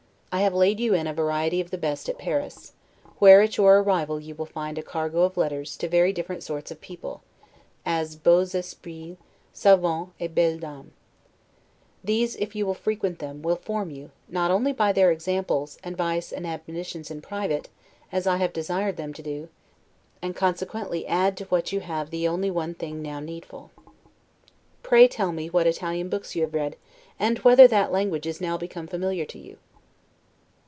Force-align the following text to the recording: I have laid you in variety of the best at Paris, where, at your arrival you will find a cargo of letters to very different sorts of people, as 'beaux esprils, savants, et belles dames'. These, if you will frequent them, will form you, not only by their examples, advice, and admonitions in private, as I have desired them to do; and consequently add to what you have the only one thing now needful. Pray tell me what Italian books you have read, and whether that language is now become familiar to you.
I 0.33 0.39
have 0.43 0.53
laid 0.53 0.79
you 0.79 0.93
in 0.93 1.13
variety 1.13 1.59
of 1.59 1.71
the 1.71 1.77
best 1.77 2.07
at 2.07 2.17
Paris, 2.17 2.71
where, 3.19 3.41
at 3.41 3.57
your 3.57 3.79
arrival 3.81 4.17
you 4.17 4.33
will 4.33 4.45
find 4.45 4.77
a 4.77 4.81
cargo 4.81 5.23
of 5.23 5.35
letters 5.35 5.75
to 5.75 5.89
very 5.89 6.13
different 6.13 6.41
sorts 6.41 6.71
of 6.71 6.79
people, 6.79 7.21
as 7.85 8.15
'beaux 8.15 8.45
esprils, 8.45 9.17
savants, 9.51 10.13
et 10.21 10.33
belles 10.33 10.57
dames'. 10.61 10.93
These, 12.01 12.37
if 12.37 12.55
you 12.55 12.65
will 12.65 12.73
frequent 12.73 13.19
them, 13.19 13.41
will 13.41 13.57
form 13.57 13.91
you, 13.91 14.09
not 14.29 14.51
only 14.51 14.71
by 14.71 14.93
their 14.93 15.11
examples, 15.11 15.77
advice, 15.83 16.31
and 16.31 16.47
admonitions 16.47 17.11
in 17.11 17.21
private, 17.21 17.67
as 18.09 18.25
I 18.25 18.37
have 18.37 18.53
desired 18.53 18.95
them 18.95 19.11
to 19.15 19.21
do; 19.21 19.49
and 20.21 20.33
consequently 20.33 21.05
add 21.07 21.35
to 21.37 21.45
what 21.47 21.73
you 21.73 21.81
have 21.81 22.09
the 22.09 22.25
only 22.25 22.49
one 22.49 22.73
thing 22.73 23.01
now 23.01 23.19
needful. 23.19 23.69
Pray 24.81 25.09
tell 25.09 25.33
me 25.33 25.47
what 25.49 25.67
Italian 25.67 26.07
books 26.07 26.37
you 26.37 26.41
have 26.43 26.53
read, 26.53 26.77
and 27.19 27.39
whether 27.39 27.67
that 27.67 27.91
language 27.91 28.25
is 28.25 28.39
now 28.39 28.57
become 28.57 28.87
familiar 28.87 29.25
to 29.25 29.37
you. 29.37 29.57